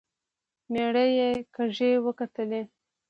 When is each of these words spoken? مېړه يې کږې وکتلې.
مېړه 0.71 1.05
يې 1.17 1.29
کږې 1.55 1.91
وکتلې. 2.05 2.61